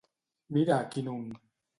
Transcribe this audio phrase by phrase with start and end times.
[0.57, 1.23] Mira, quin un!